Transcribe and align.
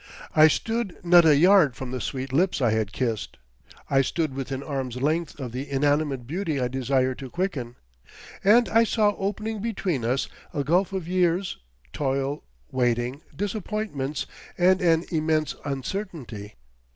I 0.35 0.47
stood 0.47 0.95
not 1.05 1.25
a 1.25 1.37
yard 1.37 1.75
from 1.75 1.91
the 1.91 2.01
sweet 2.01 2.33
lips 2.33 2.59
I 2.59 2.71
had 2.71 2.91
kissed; 2.91 3.37
I 3.87 4.01
stood 4.01 4.33
within 4.33 4.63
arm's 4.63 4.95
length 4.99 5.39
of 5.39 5.51
the 5.51 5.69
inanimate 5.69 6.25
beauty 6.25 6.59
I 6.59 6.69
desired 6.69 7.19
to 7.19 7.29
quicken, 7.29 7.75
and 8.43 8.67
I 8.69 8.83
saw 8.83 9.15
opening 9.15 9.61
between 9.61 10.03
us 10.03 10.27
a 10.55 10.63
gulf 10.63 10.91
of 10.91 11.07
years, 11.07 11.59
toil, 11.93 12.43
waiting, 12.71 13.21
disappointments 13.35 14.25
and 14.57 14.81
an 14.81 15.05
immense 15.11 15.53
uncertainty. 15.63 16.55